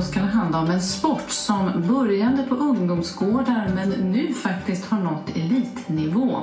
[0.00, 4.98] Då ska det handla om en sport som började på ungdomsgårdar men nu faktiskt har
[4.98, 6.42] nått elitnivå.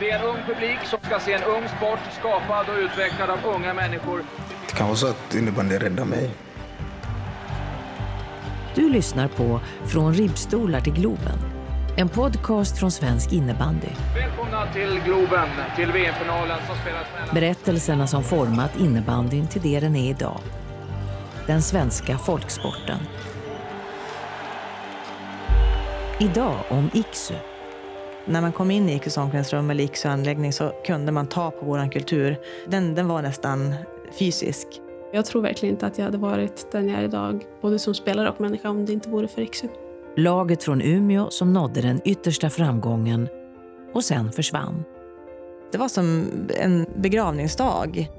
[0.00, 3.38] Det är en ung publik som ska se en ung sport skapad och utvecklad av
[3.54, 4.22] unga människor.
[4.66, 6.30] Det kan vara så att innebandy räddar mig.
[8.74, 11.38] Du lyssnar på Från ribbstolar till Globen.
[11.96, 13.88] En podcast från svensk innebandy.
[14.14, 17.34] Välkomna till Globen, till VM-finalen som spelas mellan...
[17.34, 20.40] Berättelserna som format innebandyn till det den är idag.
[21.46, 22.98] Den svenska folksporten.
[26.20, 27.34] Idag om Iksu.
[28.24, 31.66] När man kom in i Ikus omklädningsrum eller Ikus anläggning så kunde man ta på
[31.66, 32.36] vår kultur.
[32.68, 33.74] Den, den var nästan
[34.18, 34.66] fysisk.
[35.12, 38.30] Jag tror verkligen inte att jag hade varit den jag är idag, både som spelare
[38.30, 39.68] och människa, om det inte vore för Iksu.
[40.16, 43.28] Laget från Umeå som nådde den yttersta framgången
[43.94, 44.84] och sen försvann.
[45.72, 46.26] Det var som
[46.58, 48.10] en begravningsdag.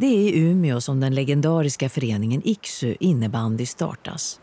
[0.00, 4.40] Det är i Umeå som den legendariska föreningen Iksu innebandy startas.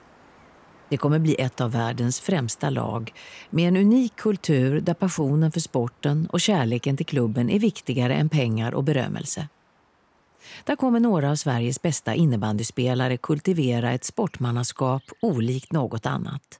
[0.89, 3.13] Det kommer bli ett av världens främsta lag
[3.49, 8.29] med en unik kultur där passionen för sporten och kärleken till klubben är viktigare än
[8.29, 9.47] pengar och berömmelse.
[10.63, 16.59] Där kommer några av Sveriges bästa innebandyspelare kultivera ett sportmannaskap olikt något annat.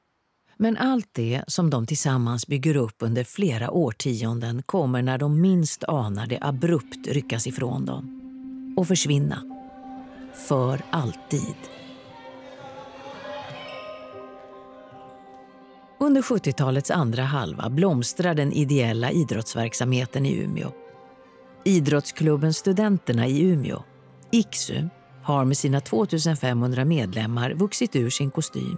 [0.58, 5.84] Men allt det som de tillsammans bygger upp under flera årtionden kommer när de minst
[5.84, 8.25] anar det abrupt ryckas ifrån dem
[8.76, 9.44] och försvinna.
[10.48, 11.56] För alltid.
[16.00, 20.72] Under 70-talets andra halva blomstrar den ideella idrottsverksamheten i Umeå.
[21.64, 23.84] Idrottsklubben Studenterna i Umeå,
[24.32, 24.90] IKSU,
[25.24, 28.78] har med sina 2500 medlemmar vuxit ur sin kostym.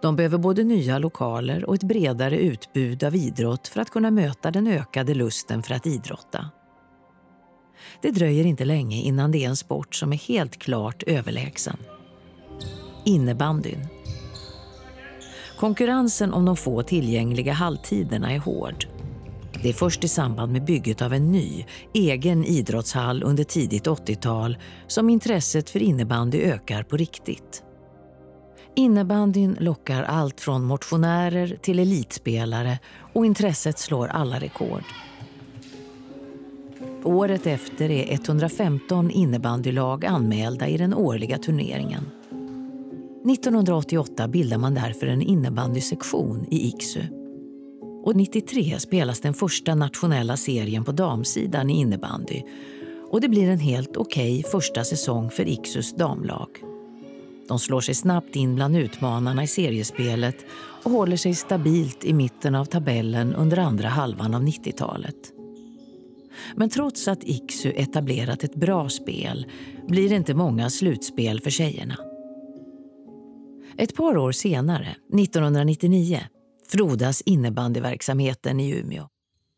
[0.00, 4.50] De behöver både nya lokaler och ett bredare utbud av idrott för att kunna möta
[4.50, 6.50] den ökade lusten för att idrotta.
[8.02, 11.76] Det dröjer inte länge innan det är en sport som är helt klart överlägsen.
[13.04, 13.86] Innebandyn.
[15.58, 18.86] Konkurrensen om de få tillgängliga halvtiderna är hård.
[19.62, 24.58] Det är först i samband med bygget av en ny, egen idrottshall under tidigt 80-tal
[24.86, 27.62] som intresset för innebandy ökar på riktigt.
[28.76, 32.78] Innebandyn lockar allt från motionärer till elitspelare
[33.12, 34.84] och intresset slår alla rekord.
[37.04, 42.10] Året efter är 115 innebandylag anmälda i den årliga turneringen.
[43.30, 47.02] 1988 bildar man därför en innebandysektion i Iksu.
[48.04, 52.42] Och 93 spelas den första nationella serien på damsidan i innebandy
[53.10, 56.48] och det blir en helt okej okay första säsong för Iksus damlag.
[57.48, 60.36] De slår sig snabbt in bland utmanarna i seriespelet
[60.82, 65.33] och håller sig stabilt i mitten av tabellen under andra halvan av 90-talet.
[66.56, 69.46] Men trots att Iksu etablerat ett bra spel
[69.88, 71.96] blir det inte många slutspel för tjejerna.
[73.78, 76.20] Ett par år senare, 1999,
[76.68, 79.08] frodas innebandyverksamheten i Umeå.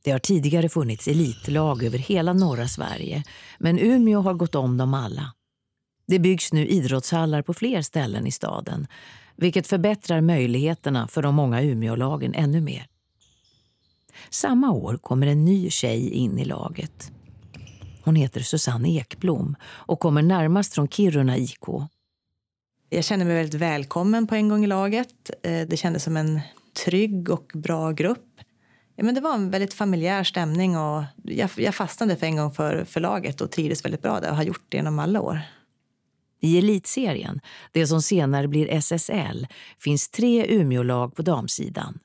[0.04, 3.22] Det har tidigare funnits elitlag över hela norra Sverige,
[3.58, 5.32] men Umeå har gått om dem alla.
[6.06, 8.86] Det byggs nu idrottshallar på fler ställen i staden,
[9.36, 12.86] vilket förbättrar möjligheterna för de många Umeålagen ännu mer.
[14.30, 17.12] Samma år kommer en ny tjej in i laget.
[18.04, 21.64] Hon heter Susanne Ekblom och kommer närmast från Kiruna IK.
[22.88, 25.30] Jag kände mig väldigt välkommen på en gång i laget.
[25.42, 26.40] Eh, det kändes som en
[26.84, 28.40] trygg och bra grupp.
[28.96, 32.50] Ja, men det var en väldigt familjär stämning och jag, jag fastnade för en gång
[32.50, 35.40] för, för laget och trivdes väldigt bra där och har gjort det genom alla år.
[36.40, 37.40] I elitserien,
[37.72, 39.46] det som senare blir SSL,
[39.78, 41.98] finns tre Umeålag på damsidan.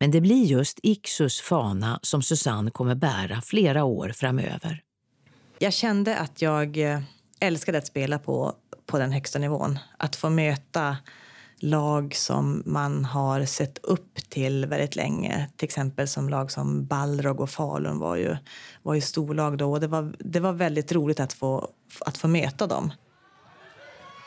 [0.00, 4.82] Men det blir just Iksus fana som Susanne kommer bära flera år framöver.
[5.58, 7.00] Jag kände att jag eh,
[7.40, 8.52] älskade att spela på,
[8.86, 9.78] på den högsta nivån.
[9.96, 10.96] Att få möta
[11.58, 15.48] lag som man har sett upp till väldigt länge.
[15.56, 18.36] Till exempel som lag som Balrog och Falun var ju,
[18.82, 19.72] var ju storlag då.
[19.72, 21.68] Och det, var, det var väldigt roligt att få,
[22.00, 22.92] att få möta dem.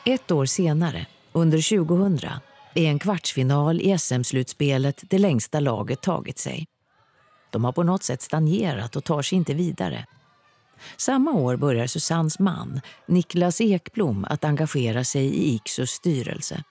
[0.06, 2.30] Ett år senare, under 2000,
[2.80, 6.66] är en kvartsfinal i SM-slutspelet det längsta laget tagit sig.
[7.50, 10.06] De har på något sätt stagnerat och tar sig inte vidare.
[10.96, 16.62] Samma år börjar Susannes man, Niklas Ekblom, att engagera sig i Iksus styrelse.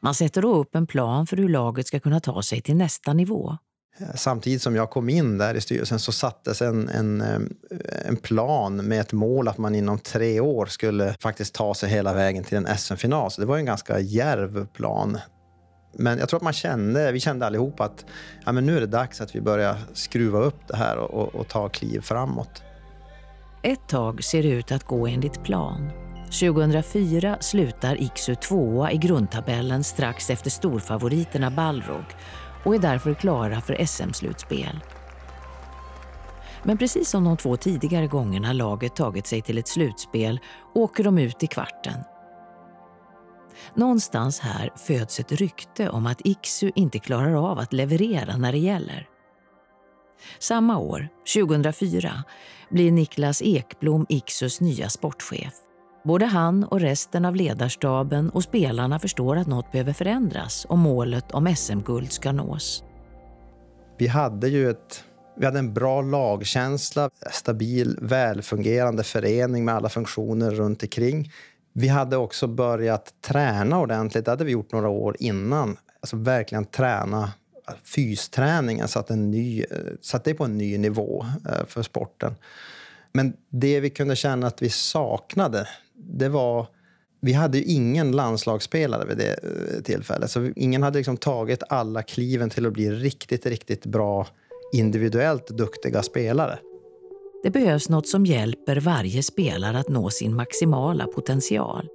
[0.00, 3.12] Man sätter då upp en plan för hur laget ska kunna ta sig till nästa
[3.12, 3.58] nivå.
[3.98, 7.38] Eh, samtidigt som jag kom in där i styrelsen så sattes en, en, eh,
[8.08, 12.14] en plan med ett mål att man inom tre år skulle faktiskt ta sig hela
[12.14, 13.30] vägen till en SM-final.
[13.30, 15.18] Så det var en ganska djärv plan.
[15.94, 18.04] Men jag tror att man kände, vi kände allihop att
[18.44, 21.34] ja, men nu är det dags att vi börjar skruva upp det här och, och,
[21.34, 22.62] och ta kliv framåt.
[23.62, 25.90] Ett tag ser det ut att gå enligt plan.
[26.40, 32.04] 2004 slutar Iksu tvåa i grundtabellen strax efter storfavoriterna Balrog
[32.64, 34.80] och är därför klara för SM-slutspel.
[36.62, 40.40] Men precis som de två tidigare gångerna laget tagit sig till ett slutspel
[40.74, 41.98] åker de ut i kvarten.
[43.74, 48.58] Någonstans här föds ett rykte om att Iksu inte klarar av att leverera när det
[48.58, 49.08] gäller.
[50.38, 52.24] Samma år, 2004,
[52.70, 55.52] blir Niklas Ekblom Iksus nya sportchef.
[56.04, 61.32] Både han och resten av ledarstaben och spelarna förstår att något behöver förändras om målet
[61.32, 62.84] om SM-guld ska nås.
[63.98, 65.04] Vi hade ju ett,
[65.36, 71.32] vi hade en bra lagkänsla, stabil, välfungerande förening med alla funktioner runt omkring.
[71.72, 74.24] Vi hade också börjat träna ordentligt.
[74.24, 75.76] Det hade vi gjort några år innan.
[76.00, 77.32] Alltså verkligen träna
[77.84, 79.64] fysträningen satt, en ny,
[80.00, 82.34] satt det på en ny nivå eh, för sporten.
[83.12, 85.68] Men det vi kunde känna att vi saknade,
[86.04, 86.66] det var...
[87.24, 90.30] Vi hade ju ingen landslagsspelare vid det eh, tillfället.
[90.30, 94.26] Så ingen hade liksom tagit alla kliven till att bli riktigt, riktigt bra
[94.72, 96.58] individuellt duktiga spelare.
[97.42, 101.88] Det behövs något som hjälper varje spelare att nå sin maximala potential.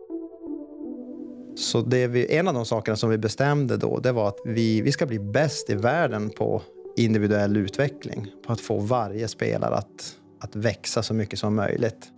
[1.58, 4.82] Så det vi, en av de sakerna som vi bestämde då det var att vi,
[4.82, 6.62] vi ska bli bäst i världen på
[6.98, 8.28] individuell utveckling.
[8.46, 12.12] På att få varje spelare att, att växa så mycket som möjligt.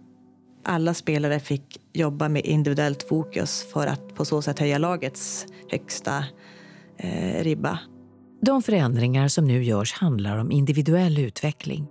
[0.70, 6.24] Alla spelare fick jobba med individuellt fokus för att på så sätt höja lagets högsta
[6.98, 7.80] eh, ribba.
[8.42, 11.88] De förändringar som nu görs handlar om individuell utveckling.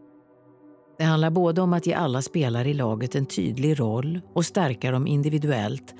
[0.98, 4.90] Det handlar både om att ge alla spelare i laget en tydlig roll och stärka
[4.90, 5.94] dem individuellt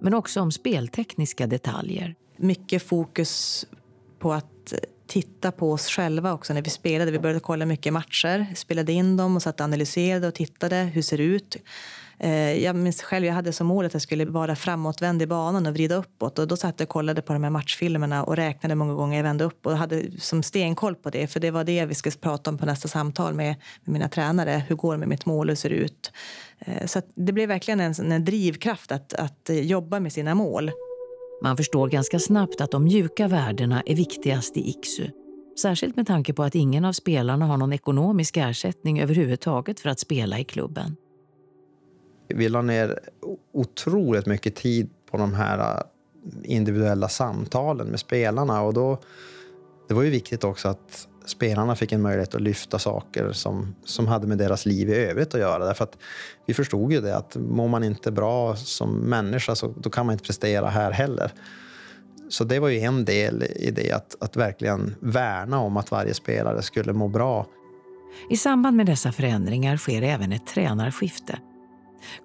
[0.00, 2.14] men också om speltekniska detaljer.
[2.36, 3.64] Mycket fokus
[4.18, 4.72] på att
[5.06, 7.10] titta på oss själva också när vi spelade.
[7.10, 10.76] Vi började kolla mycket matcher, spelade in dem och satt och analyserade och tittade.
[10.76, 11.56] Hur ser det ut?
[12.22, 15.66] Eh, jag minns själv, jag hade som mål att jag skulle vara framåtvänd i banan
[15.66, 16.38] och vrida uppåt.
[16.38, 19.24] Och då satt jag och kollade på de här matchfilmerna och räknade många gånger jag
[19.24, 21.26] vände upp och hade som stenkoll på det.
[21.26, 23.54] För det var det vi skulle prata om på nästa samtal med,
[23.84, 24.62] med mina tränare.
[24.68, 25.48] Hur går det med mitt mål?
[25.48, 26.12] Hur ser det ut?
[26.58, 30.70] Eh, så det blev verkligen en, en drivkraft att, att jobba med sina mål.
[31.42, 35.10] Man förstår ganska snabbt att de mjuka värdena är viktigast i IKSU.
[35.62, 40.00] Särskilt med tanke på att ingen av spelarna har någon ekonomisk ersättning överhuvudtaget för att
[40.00, 40.96] spela i klubben.
[42.34, 42.98] Vi la ner
[43.52, 45.82] otroligt mycket tid på de här äh,
[46.44, 48.62] individuella samtalen med spelarna.
[48.62, 48.98] Och då,
[49.88, 54.08] det var ju viktigt också att spelarna fick en möjlighet att lyfta saker som, som
[54.08, 55.64] hade med deras liv i övrigt att göra.
[55.64, 55.98] Därför att
[56.46, 60.12] vi förstod ju det att mår man inte bra som människa så då kan man
[60.12, 61.32] inte prestera här heller.
[62.28, 66.14] Så det var ju en del i det, att, att verkligen värna om att varje
[66.14, 67.46] spelare skulle må bra.
[68.30, 71.38] I samband med dessa förändringar sker även ett tränarskifte.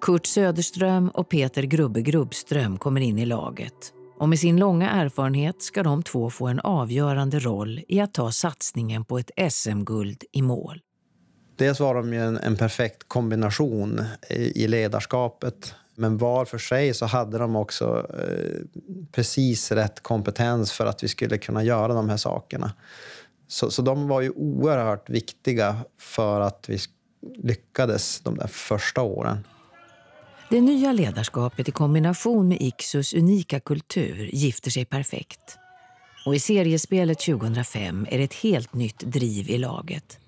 [0.00, 3.92] Kurt Söderström och Peter Grubbe Grubbström kommer in i laget.
[4.18, 8.32] Och med sin långa erfarenhet ska de två få en avgörande roll i att ta
[8.32, 10.80] satsningen på ett SM-guld i mål.
[11.56, 15.74] Dels var de ju en, en perfekt kombination i, i, ledarskapet.
[15.94, 18.80] Men var för sig så hade de också eh,
[19.12, 22.72] precis rätt kompetens för att vi skulle kunna göra de här sakerna.
[23.48, 26.78] Så, så de var ju oerhört viktiga för att vi
[27.36, 29.46] lyckades de där första åren.
[30.50, 35.58] Det nya ledarskapet i kombination med Ixus unika kultur gifter sig perfekt.
[36.26, 40.18] Och i seriespelet 2005 är det ett helt nytt driv i laget.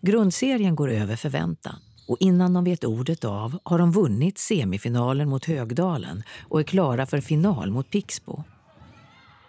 [0.00, 1.76] Grundserien går över förväntan
[2.08, 7.06] och innan de vet ordet av har de vunnit semifinalen mot Högdalen och är klara
[7.06, 8.42] för final mot Pixbo.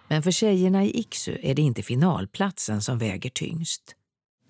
[0.08, 3.97] Men för tjejerna i Iksu är det inte finalplatsen som väger tyngst.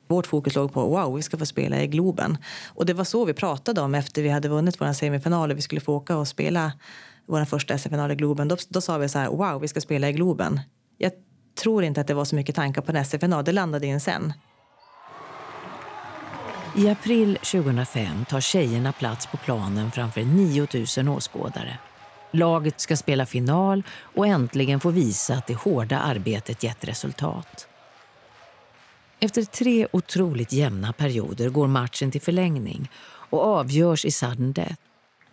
[0.08, 2.38] Vårt fokus låg på wow, vi ska få spela i Globen.
[2.68, 5.62] Och det var så vi pratade om efter vi hade vunnit vår semifinal och vi
[5.62, 6.72] skulle få åka och spela
[7.26, 8.48] vår första SM-final i Globen.
[8.48, 10.60] Då, då sa vi så här, wow, vi ska spela i Globen.
[10.98, 11.12] Jag
[11.62, 14.32] tror inte att det var så mycket tankar på en SM-final, det landade in sen.
[16.76, 21.78] I april 2005 tar tjejerna plats på planen framför 9000 åskådare.
[22.30, 23.82] Laget ska spela final
[24.16, 27.68] och äntligen få visa att det hårda arbetet gett resultat.
[29.20, 32.90] Efter tre otroligt jämna perioder går matchen till förlängning
[33.30, 34.74] och avgörs i sudden death.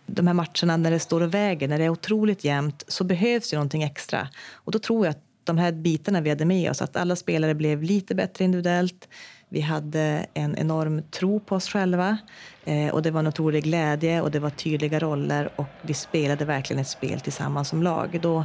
[0.06, 3.52] De här matcherna när det står och väger, när det är otroligt jämnt, så behövs
[3.52, 4.28] ju någonting extra.
[4.52, 7.54] Och då tror jag att de här bitarna vi hade med oss, att alla spelare
[7.54, 9.08] blev lite bättre individuellt.
[9.48, 12.18] Vi hade en enorm tro på oss själva
[12.64, 16.44] eh, och det var en otrolig glädje och det var tydliga roller och vi spelade
[16.44, 18.18] verkligen ett spel tillsammans som lag.
[18.22, 18.44] Då,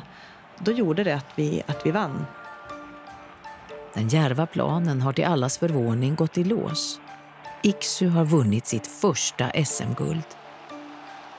[0.59, 2.25] då gjorde det att vi, att vi vann.
[3.93, 6.99] Den järva planen har till allas förvåning gått i lås.
[7.63, 10.23] Iksu har vunnit sitt första SM-guld.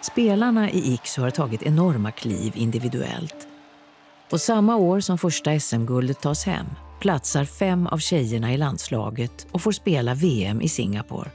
[0.00, 3.48] Spelarna i Iksu har tagit enorma kliv individuellt.
[4.30, 6.66] Och samma år som första SM-guldet tas hem
[7.02, 11.30] platsar fem av tjejerna i landslaget och får spela VM i Singapore.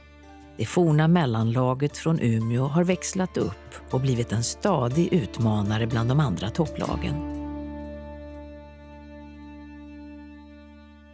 [0.56, 6.20] Det forna mellanlaget från Umeå har växlat upp och blivit en stadig utmanare bland de
[6.20, 7.37] andra topplagen.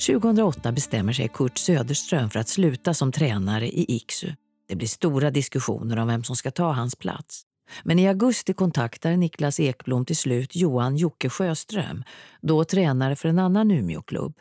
[0.06, 4.32] 2008 bestämmer sig Kurt Söderström för att sluta som tränare i Iksu.
[4.68, 7.42] Det blir stora diskussioner om vem som ska ta hans plats.
[7.84, 12.04] Men i augusti kontaktar Niklas Ekblom till slut Johan Jocke Sjöström,
[12.40, 14.34] då tränare för en annan Umeåklubb,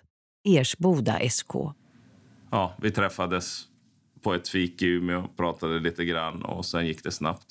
[0.43, 1.53] Ersboda SK.
[2.51, 3.63] Ja, vi träffades
[4.22, 7.46] på ett fik i Umeå, pratade lite grann och sen gick det snabbt.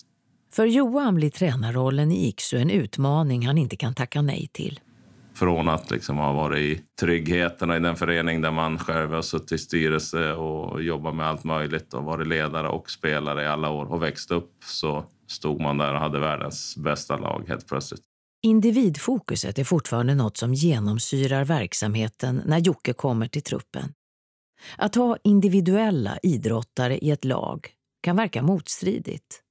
[0.53, 4.81] För Johan blir tränarrollen i Iksu en utmaning han inte kan tacka nej till.
[5.43, 9.23] Från att liksom ha varit i tryggheten och i den förening där man själv har
[9.23, 13.71] suttit i styrelse och jobbat med allt möjligt och varit ledare och spelare i alla
[13.71, 18.01] år och växt upp så stod man där och hade världens bästa lag helt plötsligt.
[18.43, 23.93] Individfokuset är fortfarande något som genomsyrar verksamheten när Jocke kommer till truppen.
[24.77, 27.69] Att ha individuella idrottare i ett lag
[28.03, 29.43] kan verka motstridigt.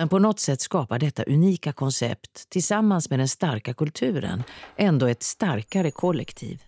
[0.00, 4.42] Men på något sätt skapar detta unika koncept tillsammans med den starka kulturen
[4.76, 6.62] ändå ett starkare kollektiv.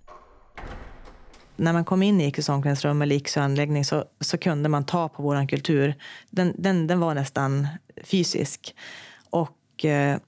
[1.56, 5.08] När man kom in i Ikus omklädningsrum eller Ikus anläggning så, så kunde man ta
[5.08, 5.94] på vår kultur.
[6.30, 7.66] Den, den, den var nästan
[8.04, 8.74] fysisk.
[9.30, 10.18] Och eh,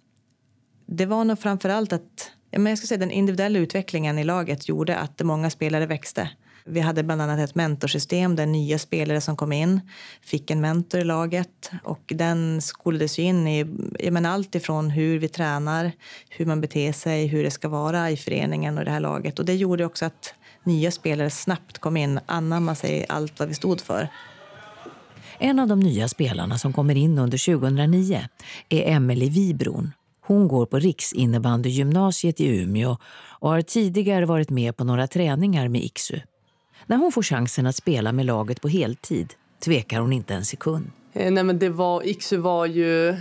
[0.87, 4.97] det var nog framför allt att jag ska säga, den individuella utvecklingen i laget gjorde
[4.97, 6.31] att många spelare växte.
[6.67, 9.81] Vi hade bland annat ett mentorsystem där nya spelare som kom in
[10.23, 13.65] fick en mentor i laget och den skolades in i
[14.11, 15.93] menar, allt ifrån hur vi tränar,
[16.29, 19.39] hur man beter sig, hur det ska vara i föreningen och det här laget.
[19.39, 23.55] Och det gjorde också att nya spelare snabbt kom in, anamma sig allt vad vi
[23.55, 24.09] stod för.
[25.39, 28.29] En av de nya spelarna som kommer in under 2009
[28.69, 29.93] är Emelie Wibron.
[30.27, 32.97] Hon går på Riksinnebandygymnasiet i Umeå
[33.41, 36.21] och har tidigare varit med på några träningar med Iksu.
[36.87, 40.91] När hon får chansen att spela med laget på heltid tvekar hon inte en sekund.
[41.13, 43.17] Eh, nej, men det var, Iksu var ju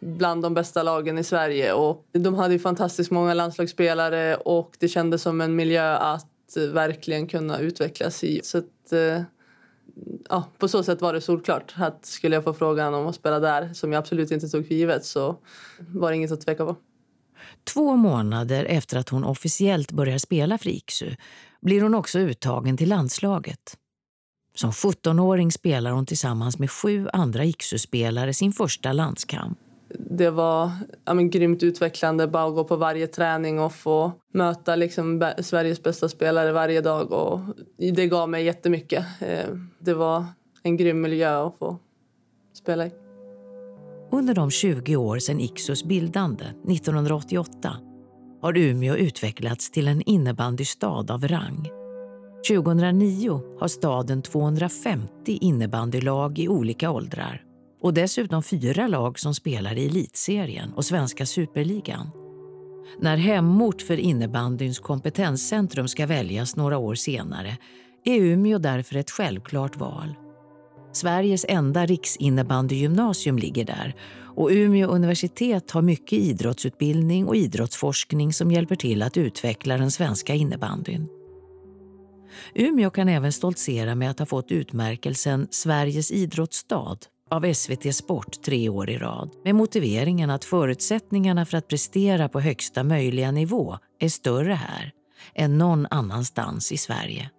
[0.00, 1.72] bland de bästa lagen i Sverige.
[1.72, 6.26] Och de hade ju fantastiskt många landslagsspelare och det kändes som en miljö att
[6.72, 8.40] verkligen kunna utvecklas i.
[8.44, 9.22] Så att, eh,
[10.28, 13.40] ja, på så sätt var det solklart att skulle jag få frågan om att spela
[13.40, 15.36] där, som jag absolut inte tog för givet, så
[15.78, 16.76] var det inget att tveka på.
[17.64, 21.10] Två månader efter att hon officiellt börjar spela för Iksu
[21.60, 23.76] blir hon också uttagen till landslaget.
[24.54, 29.58] Som 17-åring spelar hon tillsammans med sju andra Iksu-spelare sin första landskamp.
[29.98, 30.70] Det var
[31.04, 35.82] ja, men, grymt utvecklande bara att gå på varje träning och få möta liksom, Sveriges
[35.82, 37.12] bästa spelare varje dag.
[37.12, 37.40] Och
[37.76, 39.04] det gav mig jättemycket.
[39.20, 39.46] Eh,
[39.78, 40.24] det var
[40.62, 41.78] en grym miljö att få
[42.52, 42.90] spela i.
[44.10, 47.76] Under de 20 år sedan Iksus bildande, 1988,
[48.42, 51.68] har Umeå utvecklats till en innebandystad av rang.
[52.48, 57.42] 2009 har staden 250 innebandylag i olika åldrar
[57.80, 62.10] och dessutom fyra lag som spelar i elitserien och svenska superligan.
[63.00, 67.56] När hemort för innebandyns kompetenscentrum ska väljas några år senare
[68.04, 70.14] är Umeå därför ett självklart val.
[70.92, 73.94] Sveriges enda riksinnebandygymnasium ligger där
[74.38, 80.34] och Umeå universitet har mycket idrottsutbildning och idrottsforskning som hjälper till att utveckla den svenska
[80.34, 81.08] innebandyn.
[82.54, 86.98] Umeå kan även stoltsera med att ha fått utmärkelsen Sveriges idrottsstad
[87.30, 92.40] av SVT Sport tre år i rad med motiveringen att förutsättningarna för att prestera på
[92.40, 94.92] högsta möjliga nivå är större här
[95.34, 97.30] än någon annanstans i Sverige.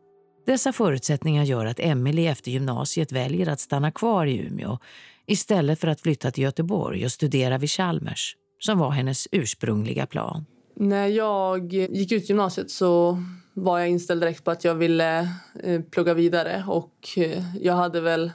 [0.50, 4.78] Dessa förutsättningar gör att Emelie efter gymnasiet väljer att stanna kvar i Umeå
[5.26, 10.46] istället för att flytta till Göteborg och studera vid Chalmers, som var hennes ursprungliga plan.
[10.76, 15.20] När jag gick ut gymnasiet så var jag inställd direkt på att jag ville
[15.64, 16.64] eh, plugga vidare.
[16.68, 18.32] Och eh, jag hade väl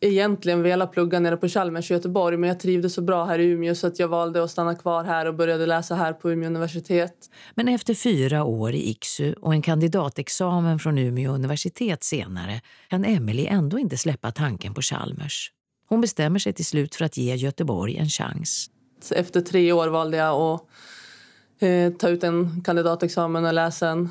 [0.00, 3.44] egentligen velat plugga nere på Chalmers i Göteborg men jag trivdes så bra här i
[3.44, 6.46] Umeå så att jag valde att stanna kvar här och började läsa här på Umeå
[6.48, 7.30] universitet.
[7.54, 13.46] Men efter fyra år i IKSU och en kandidatexamen från Umeå universitet senare kan Emily
[13.46, 15.52] ändå inte släppa tanken på Chalmers.
[15.88, 18.70] Hon bestämmer sig till slut för att ge Göteborg en chans.
[19.10, 20.62] Efter tre år valde jag att
[21.62, 24.08] eh, ta ut en kandidatexamen och läsa en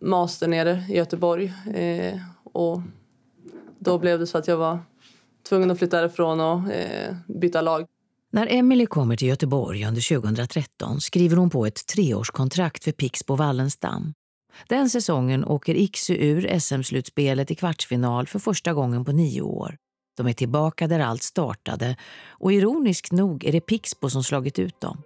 [0.00, 1.52] master nere i Göteborg.
[1.74, 2.80] Eh, och
[3.78, 4.78] då blev det så att jag var
[5.48, 7.86] tvungen att flytta därifrån och eh, byta lag.
[8.30, 14.14] När Emily kommer till Göteborg under 2013 skriver hon på ett treårskontrakt för Pixbo Wallenstam.
[14.68, 19.76] Den säsongen åker Iksu ur SM-slutspelet i kvartsfinal för första gången på nio år.
[20.16, 21.96] De är tillbaka där allt startade
[22.28, 25.02] och ironiskt nog är det Pixbo som slagit ut dem.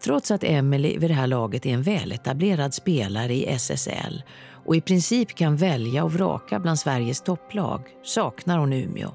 [0.00, 4.22] Trots att Emily vid det här laget är en väletablerad spelare i SSL
[4.66, 9.10] och i princip kan välja och vraka bland Sveriges topplag saknar hon Umeå.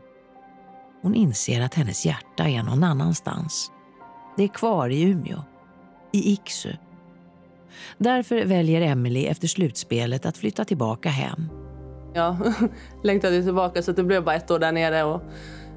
[1.01, 3.71] Hon inser att hennes hjärta är någon annanstans.
[4.37, 5.43] Det är kvar i Umeå,
[6.13, 6.73] i Iksu.
[7.97, 11.49] Därför väljer Emily efter slutspelet att flytta tillbaka hem.
[12.13, 12.37] Jag
[13.03, 15.21] längtade tillbaka så det blev bara ett år där nere och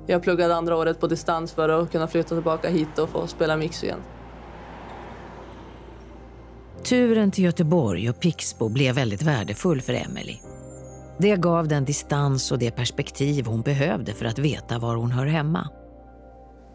[0.07, 3.57] jag pluggade andra året på distans för att kunna flytta tillbaka hit och få spela
[3.57, 4.01] mix igen.
[6.85, 10.37] Turen till Göteborg och Pixbo blev väldigt värdefull för Emily.
[11.19, 15.27] Det gav den distans och det perspektiv hon behövde för att veta var hon hör
[15.27, 15.69] hemma.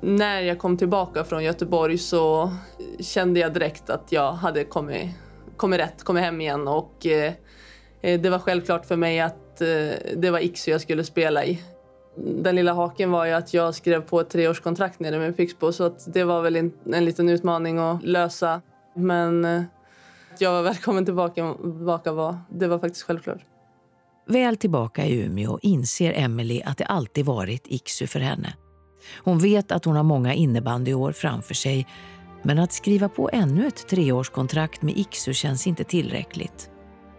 [0.02, 2.52] När jag kom tillbaka från Göteborg så
[3.00, 5.10] kände jag direkt att jag hade kommit,
[5.58, 7.34] kommit rätt, kommit hem igen och eh,
[8.02, 9.68] eh det var självklart för mig att eh,
[10.16, 11.62] det var Iksu jag skulle spela i.
[12.18, 15.84] Den lilla haken var ju att jag skrev på ett treårskontrakt nere med Pixbo så
[15.84, 18.62] att det var väl en, en liten utmaning att lösa.
[18.96, 19.62] Men eh,
[20.38, 23.42] att jag var välkommen tillbaka, tillbaka var, det var faktiskt självklart.
[24.28, 28.54] Väl tillbaka i Umeå inser Emily att det alltid varit Iksu för henne.
[29.24, 31.88] Hon vet att hon har många innebandyår framför sig
[32.44, 36.70] men att skriva på ännu ett treårskontrakt med Iksu känns inte tillräckligt.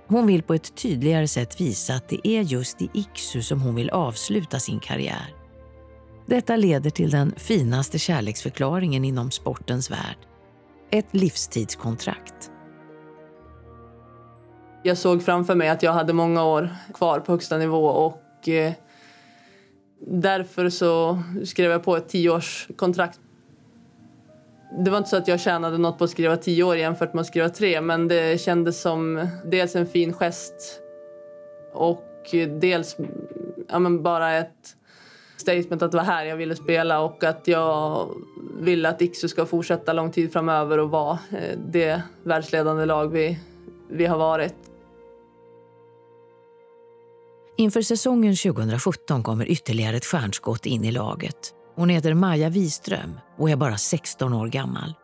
[0.09, 3.75] Hon vill på ett tydligare sätt visa att det är just i Iksu som hon
[3.75, 5.35] vill avsluta sin karriär.
[6.27, 10.19] Detta leder till den finaste kärleksförklaringen inom sportens värld.
[10.91, 12.51] Ett livstidskontrakt.
[14.83, 18.73] Jag såg framför mig att jag hade många år kvar på högsta nivå och eh,
[20.01, 23.21] därför så skrev jag på ett tioårskontrakt.
[24.85, 27.21] Det var inte så att jag tjänade något på att skriva tio år jämfört med
[27.21, 30.81] att skriva tre men det kändes som dels en fin gest
[31.73, 32.05] och
[32.61, 32.97] dels
[33.69, 34.77] ja, men bara ett
[35.37, 38.09] statement att det var här jag ville spela och att jag
[38.61, 43.39] ville att Iksu ska fortsätta lång tid framöver och vara eh, det världsledande lag vi,
[43.91, 44.55] vi har varit.
[47.61, 51.55] Inför säsongen 2017 kommer ytterligare ett stjärnskott in i laget.
[51.77, 54.95] Hon heter Maja Wiström och är bara 16 år gammal.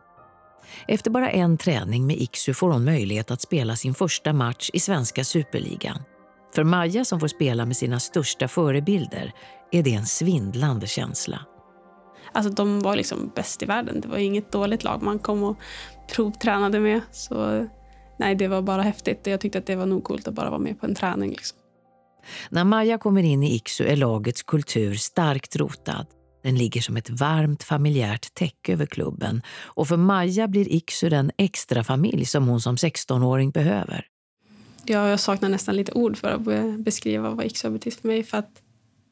[0.87, 4.79] Efter bara en träning med Iksu får hon möjlighet att spela sin första match i
[4.79, 5.97] svenska superligan.
[6.55, 9.31] För Maja som får spela med sina största förebilder
[9.71, 11.39] är det en svindlande känsla.
[12.31, 14.01] Alltså de var liksom bäst i världen.
[14.01, 15.57] Det var inget dåligt lag man kom och
[16.15, 17.01] provtränade med.
[17.11, 17.67] Så
[18.17, 19.27] nej, det var bara häftigt.
[19.27, 21.29] Jag tyckte att det var nog coolt att bara vara med på en träning.
[21.29, 21.57] Liksom.
[22.49, 26.05] När Maja kommer in i Iksu är lagets kultur starkt rotad.
[26.43, 31.31] Den ligger som ett varmt familjärt täcke över klubben och för Maja blir Iksu den
[31.37, 34.07] extra familj som hon som 16-åring behöver.
[34.85, 36.41] Ja, jag saknar nästan lite ord för att
[36.79, 38.23] beskriva vad Iksu har betytt för mig.
[38.23, 38.61] För att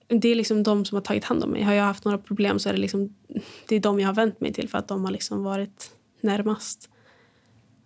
[0.07, 1.63] det är liksom de som har tagit hand om mig.
[1.63, 3.15] Har jag haft några problem så är det liksom,
[3.67, 6.89] det är de jag har vänt mig till för att de har liksom varit närmast.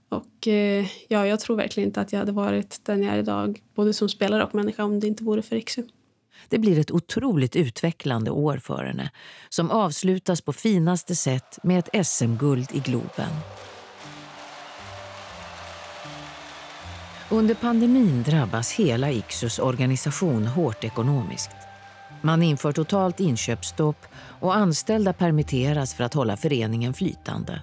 [0.09, 3.61] Och eh, ja, jag tror verkligen inte att jag hade varit den jag är idag,
[3.75, 5.83] både som spelare och människa, om det inte vore för Iksu.
[6.49, 9.11] Det blir ett otroligt utvecklande år för henne
[9.49, 13.31] som avslutas på finaste sätt med ett SM-guld i Globen.
[17.31, 21.49] Under pandemin drabbas hela Iksus organisation hårt ekonomiskt.
[22.21, 24.05] Man inför totalt inköpsstopp
[24.39, 27.61] och anställda permitteras för att hålla föreningen flytande.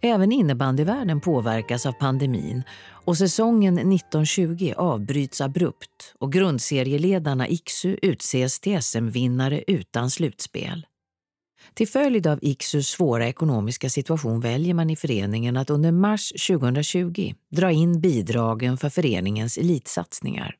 [0.00, 8.82] Även innebandyvärlden påverkas av pandemin och säsongen 1920 avbryts abrupt och grundserieledarna Iksu utses till
[8.82, 10.86] SM-vinnare utan slutspel.
[11.74, 17.34] Till följd av Iksus svåra ekonomiska situation väljer man i föreningen att under mars 2020
[17.50, 20.56] dra in bidragen för föreningens elitsatsningar.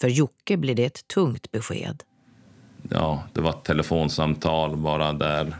[0.00, 2.02] För Jocke blir det ett tungt besked.
[2.90, 5.56] Ja, det var ett telefonsamtal bara där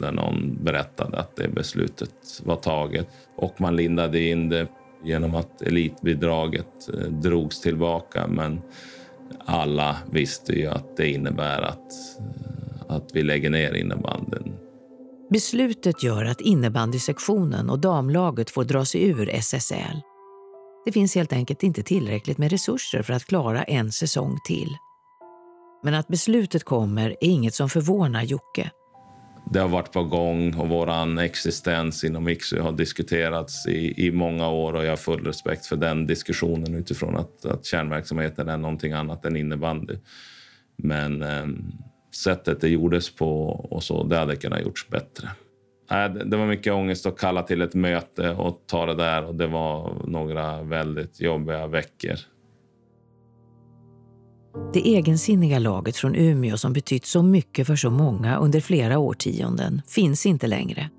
[0.00, 3.08] när någon berättade att det beslutet var taget.
[3.36, 4.68] Och man lindade in det
[5.04, 8.26] genom att elitbidraget eh, drogs tillbaka.
[8.26, 8.60] Men
[9.44, 14.54] alla visste ju att det innebär att, eh, att vi lägger ner innebandyn.
[15.30, 20.00] Beslutet gör att innebandysektionen och damlaget får dra sig ur SSL.
[20.84, 24.76] Det finns helt enkelt inte tillräckligt med resurser för att klara en säsong till.
[25.82, 28.70] Men att beslutet kommer är inget som förvånar Jocke
[29.52, 34.48] det har varit på gång och vår existens inom Iksu har diskuterats i, i många
[34.48, 38.92] år och jag har full respekt för den diskussionen utifrån att, att kärnverksamheten är någonting
[38.92, 39.94] annat än innebandy.
[40.76, 41.46] Men eh,
[42.24, 45.28] sättet det gjordes på och så, det hade kunnat gjorts bättre.
[45.90, 49.24] Äh, det var mycket ångest att kalla till ett möte och ta det där.
[49.24, 52.16] Och Det var några väldigt jobbiga veckor.
[54.72, 59.82] Det egensinniga laget från Umeå som betytt så mycket för så många under flera årtionden
[59.88, 60.90] finns inte längre.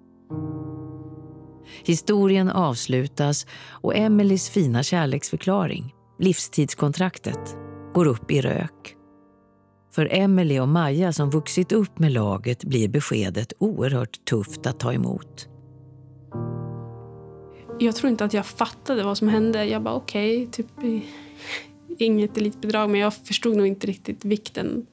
[1.84, 7.58] Historien avslutas och Emelies fina kärleksförklaring, livstidskontraktet,
[7.94, 8.96] går upp i rök.
[9.96, 14.94] För Emelie och Maja som vuxit upp med laget blir beskedet oerhört tufft att ta
[14.94, 15.48] emot.
[17.80, 19.66] Jag tror inte att jag fattade vad som hände.
[19.66, 21.04] Jag bara okej, okay, typ
[22.02, 22.90] inget elitbidrag.
[22.90, 24.86] Men jag förstod nog inte riktigt vikten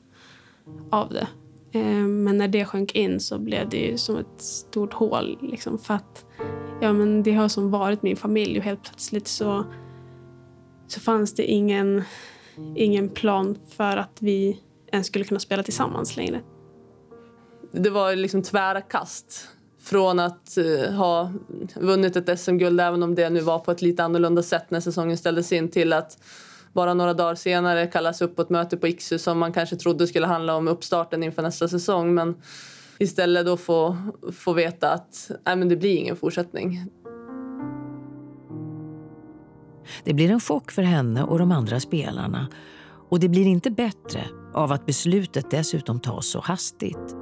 [0.90, 1.28] av det.
[1.72, 5.38] Eh, men när det sjönk in så blev det ju som ett stort hål.
[5.42, 6.26] Liksom, för att
[6.80, 9.64] ja, men det har som varit min familj och helt plötsligt så,
[10.86, 12.02] så fanns det ingen,
[12.76, 14.60] ingen plan för att vi
[14.92, 16.40] ens skulle kunna spela tillsammans längre.
[17.72, 19.48] Det var liksom tvära kast
[19.80, 21.32] från att eh, ha
[21.74, 25.18] vunnit ett SM-guld, även om det nu var på ett lite annorlunda sätt när säsongen
[25.18, 26.18] ställdes in, till att
[26.78, 30.06] bara några dagar senare kallas upp på ett möte på Iksu som man kanske trodde
[30.06, 32.14] skulle handla om uppstarten inför nästa säsong.
[32.14, 32.36] Men
[32.98, 33.96] istället då få,
[34.32, 36.84] få veta att nej, men det blir ingen fortsättning.
[40.04, 42.48] Det blir en chock för henne och de andra spelarna.
[43.08, 47.16] Och det blir inte bättre av att beslutet dessutom tas så hastigt.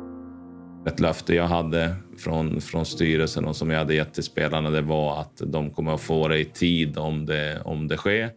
[0.87, 4.83] Ett löfte jag hade från, från styrelsen och som jag hade gett till spelarna det
[4.83, 8.31] var att de kommer att få det i tid om det, om det sker.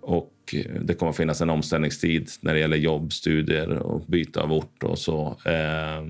[0.00, 4.40] Och eh, det kommer att finnas en omställningstid när det gäller jobb, studier och byte
[4.40, 5.38] av ort och så.
[5.44, 6.06] Eh,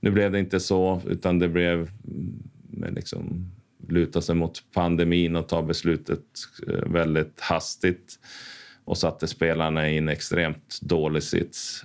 [0.00, 3.50] nu blev det inte så, utan det blev mm, eh, liksom
[3.88, 6.20] luta sig mot pandemin och ta beslutet
[6.68, 8.18] eh, väldigt hastigt
[8.84, 11.84] och satte spelarna i en extremt dålig sits.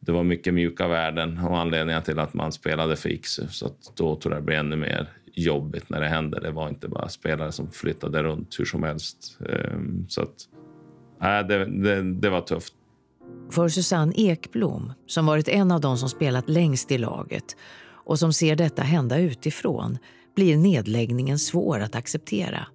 [0.00, 3.46] Det var mycket mjuka värden och anledningar till att man spelade för Iksu.
[3.48, 5.08] Så att då tror jag det blir ännu mer
[5.40, 6.40] jobbigt när det hände.
[6.40, 9.38] Det var inte bara spelare som flyttade runt hur som helst.
[9.48, 10.34] Ehm, så att,
[11.20, 12.74] nej, det, det, det var tufft.
[13.50, 17.56] För Susanne Ekblom, som varit en av de som spelat längst i laget
[18.04, 19.98] och som ser detta hända utifrån,
[20.36, 22.66] blir nedläggningen svår att acceptera.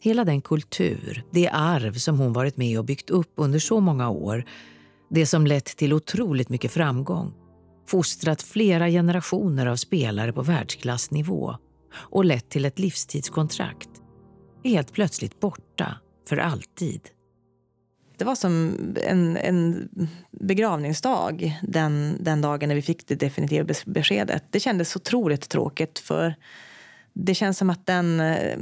[0.00, 4.10] Hela den kultur, det arv som hon varit med och byggt upp under så många
[4.10, 4.44] år,
[5.10, 7.34] det som lett till otroligt mycket framgång,
[7.86, 11.56] fostrat flera generationer av spelare på världsklassnivå
[11.94, 13.88] och lett till ett livstidskontrakt,
[14.62, 17.00] är helt plötsligt borta för alltid.
[18.16, 19.88] Det var som en, en
[20.30, 24.44] begravningsdag den, den dagen när vi fick det definitiva beskedet.
[24.50, 26.34] Det kändes otroligt tråkigt för
[27.12, 28.20] det känns som att den...
[28.20, 28.58] Eh,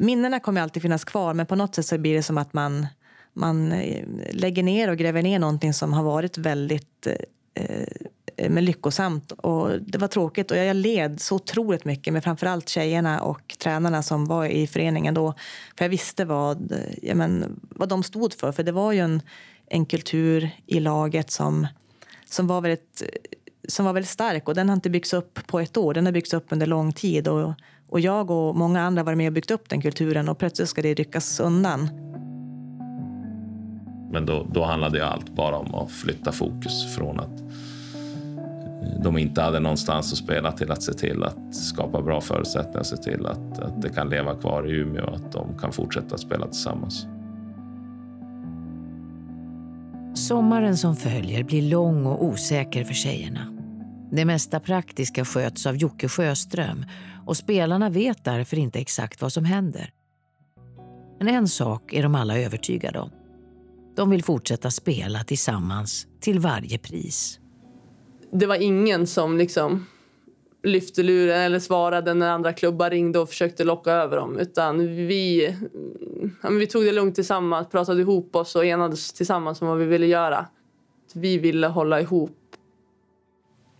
[0.00, 2.86] minnena kommer alltid finnas kvar men på något sätt så blir det som att man,
[3.32, 8.03] man eh, lägger ner och gräver ner någonting som har varit väldigt eh, eh
[8.44, 9.32] Eh, men lyckosamt.
[9.32, 14.02] Och det var tråkigt och jag led så otroligt mycket med framförallt tjejerna och tränarna
[14.02, 15.34] som var i föreningen då.
[15.78, 18.52] För jag visste vad, eh, ja men, vad de stod för.
[18.52, 19.22] För det var ju en,
[19.66, 21.66] en kultur i laget som,
[22.30, 25.60] som var väldigt eh, som var väldigt stark och den har inte byggts upp på
[25.60, 25.94] ett år.
[25.94, 27.54] Den har byggts upp under lång tid och
[27.88, 30.68] och jag och många andra har varit med och byggt upp den kulturen och plötsligt
[30.68, 31.88] ska det ryckas undan.
[34.12, 37.43] Men då, då handlade ju allt bara om att flytta fokus från att
[39.02, 42.96] de inte hade någonstans att spela till att se till att skapa bra förutsättningar, se
[42.96, 46.46] till att, att det kan leva kvar i Umeå och att de kan fortsätta spela
[46.46, 47.06] tillsammans.
[50.14, 53.54] Sommaren som följer blir lång och osäker för tjejerna.
[54.12, 56.86] Det mesta praktiska sköts av Jocke Sjöström
[57.26, 59.90] och spelarna vet därför inte exakt vad som händer.
[61.18, 63.10] Men en sak är de alla övertygade om.
[63.96, 67.40] De vill fortsätta spela tillsammans till varje pris.
[68.36, 69.86] Det var ingen som liksom
[70.62, 74.38] lyfte luren eller svarade när andra klubbar ringde och försökte locka över dem.
[74.38, 75.56] Utan vi,
[76.42, 79.84] ja, vi tog det lugnt tillsammans, pratade ihop oss och enades tillsammans om vad vi
[79.84, 80.46] ville göra.
[81.14, 82.38] Vi ville hålla ihop.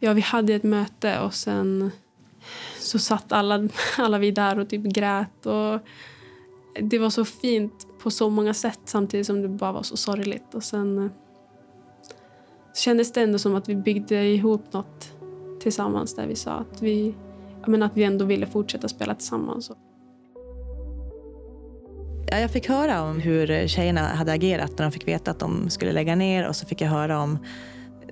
[0.00, 1.90] Ja, vi hade ett möte och sen
[2.78, 5.46] så satt alla, alla vi där och typ grät.
[5.46, 5.80] Och
[6.80, 10.54] det var så fint på så många sätt samtidigt som det bara var så sorgligt.
[10.54, 11.10] Och sen
[12.74, 15.12] kändes det ändå som att vi byggde ihop något
[15.60, 17.14] tillsammans där vi sa att vi,
[17.66, 19.70] men att vi ändå ville fortsätta spela tillsammans.
[22.30, 25.70] Ja, jag fick höra om hur tjejerna hade agerat när de fick veta att de
[25.70, 27.38] skulle lägga ner och så fick jag höra om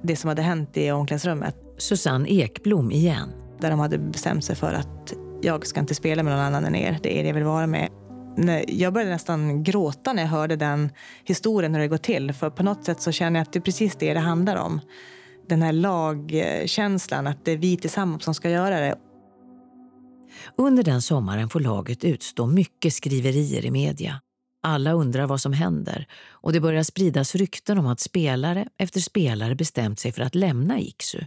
[0.03, 1.57] det som hade hänt i omklädningsrummet.
[1.79, 3.29] Susanne Ekblom igen
[3.61, 6.75] där de hade bestämt sig för att jag ska inte spela med någon annan än
[6.75, 6.99] er.
[7.03, 7.89] Det är er jag vill vara med.
[8.67, 10.93] Jag började nästan gråta när jag hörde den
[11.25, 12.33] historien, hur det går till.
[12.33, 14.81] För på något sätt så känner jag att det är precis det det handlar om.
[15.49, 18.97] Den här lagkänslan, att det är vi tillsammans som ska göra det.
[20.57, 24.21] Under den sommaren får laget utstå mycket skriverier i media.
[24.63, 29.55] Alla undrar vad som händer och det börjar spridas rykten om att spelare efter spelare
[29.55, 31.21] bestämt sig för att lämna Iksu.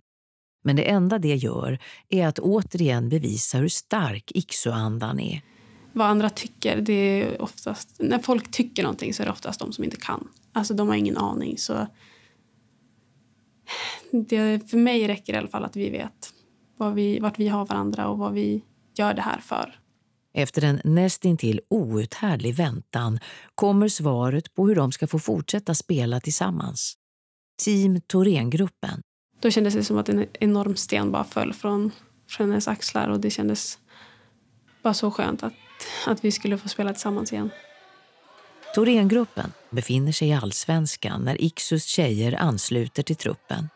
[0.64, 5.42] Men det enda det gör är att återigen bevisa hur stark Iksu-andan är.
[5.96, 7.96] Vad andra tycker, det är oftast...
[8.00, 10.28] När folk tycker någonting så är det oftast de som inte kan.
[10.52, 11.58] Alltså de har ingen aning.
[11.58, 11.88] Så
[14.12, 16.34] det, för mig räcker det i alla fall att vi vet
[16.78, 18.64] vad vi, vart vi har varandra och vad vi
[18.96, 19.80] gör det här för.
[20.34, 23.20] Efter en nästintill outhärdlig väntan
[23.56, 26.98] kommer svaret på hur de ska få fortsätta spela tillsammans.
[27.64, 29.02] Team Thorengruppen.
[29.40, 31.92] Då kändes det som att en enorm sten bara föll från,
[32.30, 33.80] från hennes axlar och det kändes
[34.84, 35.54] bara så skönt att,
[36.06, 37.50] att vi skulle få spela tillsammans igen.
[38.76, 43.70] Thorengruppen befinner sig i allsvenskan när Iksus tjejer ansluter till truppen.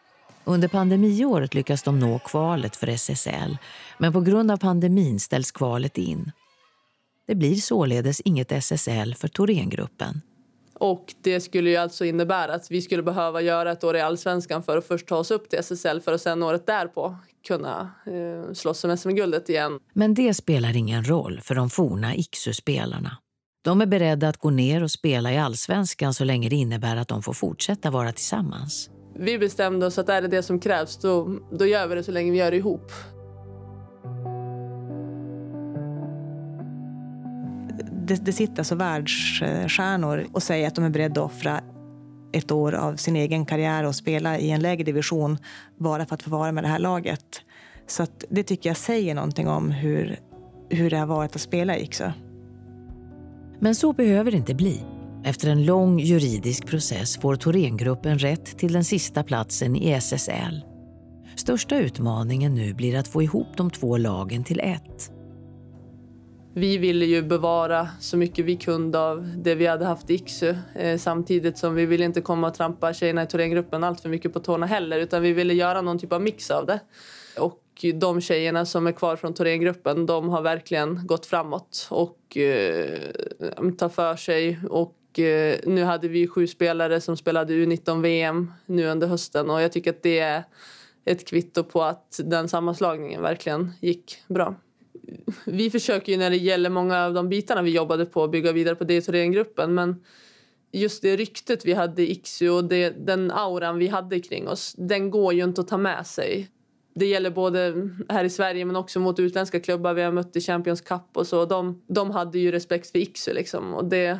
[0.43, 3.57] Under pandemiåret lyckas de nå kvalet för SSL
[3.97, 6.31] men på grund av pandemin ställs kvalet in.
[7.27, 10.21] Det blir således inget SSL för Thorengruppen.
[10.79, 14.63] Och det skulle ju alltså innebära att vi skulle behöva göra ett år i allsvenskan
[14.63, 17.15] för att först ta oss upp till SSL för att sen året därpå
[17.47, 19.79] kunna eh, slåss om SM-guldet igen.
[19.93, 23.17] Men det spelar ingen roll för de forna Iksu-spelarna.
[23.63, 27.07] De är beredda att gå ner och spela i allsvenskan så länge det innebär att
[27.07, 28.89] de får fortsätta vara tillsammans.
[29.15, 32.11] Vi bestämde oss att är det det som krävs då, då gör vi det så
[32.11, 32.91] länge vi gör det ihop.
[38.09, 41.61] Det, det sitter alltså världsstjärnor och säger att de är beredda att offra
[42.31, 45.37] ett år av sin egen karriär och spela i en lägre division
[45.77, 47.41] bara för att få vara med det här laget.
[47.87, 50.19] Så det tycker jag säger någonting om hur,
[50.69, 52.09] hur det har varit att spela i Iksu.
[53.59, 54.81] Men så behöver det inte bli.
[55.23, 60.63] Efter en lång juridisk process får Thorengruppen rätt till den sista platsen i SSL.
[61.35, 65.11] Största utmaningen nu blir att få ihop de två lagen till ett.
[66.53, 70.55] Vi ville ju bevara så mycket vi kunde av det vi hade haft i Iksu
[70.75, 74.33] eh, samtidigt som vi ville inte komma och trampa tjejerna i Thorengruppen allt för mycket
[74.33, 76.79] på tårna heller utan vi ville göra någon typ av mix av det.
[77.37, 82.99] Och de tjejerna som är kvar från Thorengruppen de har verkligen gått framåt och eh,
[83.77, 89.07] tar för sig och eh, nu hade vi sju spelare som spelade U19-VM nu under
[89.07, 90.43] hösten och jag tycker att det är
[91.05, 94.55] ett kvitto på att den sammanslagningen verkligen gick bra.
[95.45, 98.75] Vi försöker ju när det gäller många av de bitarna vi jobbade på bygga vidare
[98.75, 100.03] på D-gruppen men
[100.71, 104.75] just det ryktet vi hade i Iksu och det, den auran vi hade kring oss
[104.77, 106.49] den går ju inte att ta med sig.
[106.95, 110.41] Det gäller både här i Sverige men också mot utländska klubbar vi har mött i
[110.41, 111.45] Champions Cup och så.
[111.45, 114.19] De, de hade ju respekt för Iksu liksom och det,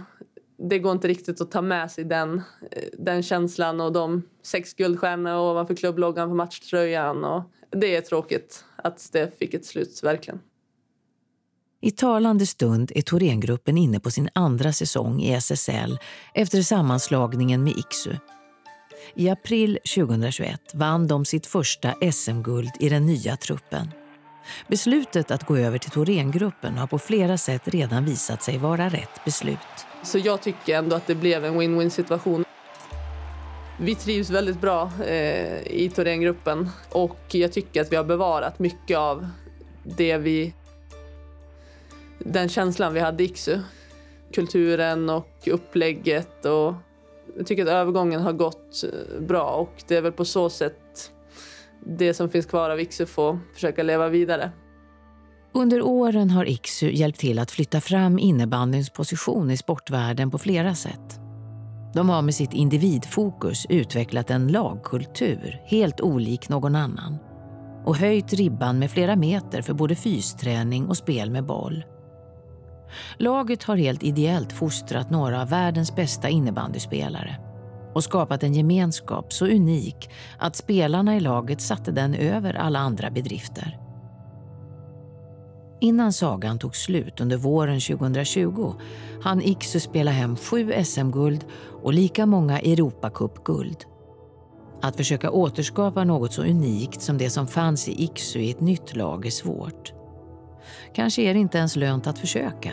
[0.58, 2.42] det går inte riktigt att ta med sig den,
[2.94, 7.24] den känslan och de sex guldstjärnor ovanför klubbloggan på matchtröjan.
[7.24, 10.40] Och det är tråkigt att det fick ett slut, verkligen.
[11.82, 16.00] I talande stund är Thorengruppen inne på sin andra säsong i SSL
[16.34, 18.14] efter sammanslagningen med Iksu.
[19.16, 23.92] I april 2021 vann de sitt första SM-guld i den nya truppen.
[24.68, 29.26] Beslutet att gå över till Thorengruppen har på flera sätt redan visat sig vara rätt
[29.26, 29.58] beslut.
[30.04, 32.46] Så jag tycker ändå att det blev en win-win situation.
[33.80, 38.98] Vi trivs väldigt bra eh, i Thorengruppen och jag tycker att vi har bevarat mycket
[38.98, 39.28] av
[39.84, 40.54] det vi...
[42.20, 43.60] Den känslan vi hade i Iksu.
[44.34, 46.74] Kulturen och upplägget och
[47.38, 51.12] jag tycker att övergången har gått eh, bra och det är väl på så sätt
[51.86, 54.52] det som finns kvar av Iksu får försöka leva vidare.
[55.52, 60.76] Under åren har Iksu hjälpt till att flytta fram innebandyns position i sportvärlden på flera
[60.76, 61.20] sätt.
[61.94, 67.18] De har med sitt individfokus utvecklat en lagkultur helt olik någon annan
[67.86, 71.84] och höjt ribban med flera meter för både fysträning och spel med boll.
[73.18, 77.38] Laget har helt ideellt fostrat några av världens bästa innebandyspelare
[77.94, 83.10] och skapat en gemenskap så unik att spelarna i laget satte den över alla andra
[83.10, 83.80] bedrifter.
[85.82, 88.74] Innan sagan tog slut under våren 2020
[89.22, 91.46] hann Iksu spela hem sju SM-guld
[91.84, 93.78] och lika många Europacup-guld.
[94.82, 98.96] Att försöka återskapa något så unikt som det som fanns i Iksu i ett nytt
[98.96, 99.99] lag är svårt.
[101.00, 102.72] Kanske är det inte ens lönt att försöka.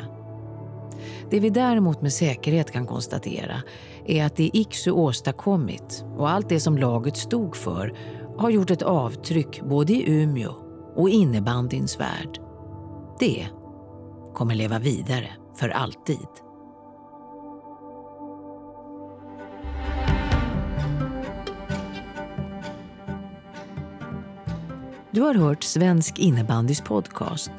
[1.30, 3.62] Det vi däremot med säkerhet kan konstatera
[4.06, 7.98] är att det Iksu åstadkommit och allt det som laget stod för
[8.38, 10.52] har gjort ett avtryck både i Umeå
[10.96, 12.40] och innebandyns värld.
[13.18, 13.46] Det
[14.34, 16.28] kommer leva vidare för alltid.
[25.10, 27.50] Du har hört Svensk innebandys podcast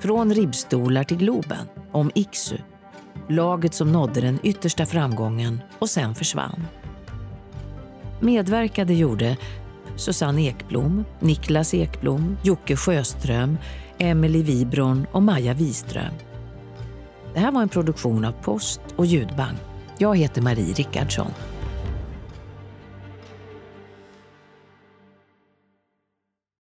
[0.00, 2.56] från ribbstolar till Globen om Iksu.
[3.28, 6.66] Laget som nådde den yttersta framgången och sen försvann.
[8.20, 9.36] Medverkade gjorde
[9.96, 13.58] Susanne Ekblom, Niklas Ekblom, Jocke Sjöström,
[13.98, 16.14] Emily Wibron och Maja Wiström.
[17.34, 19.56] Det här var en produktion av Post och ljudband.
[19.98, 21.30] Jag heter Marie Rickardsson.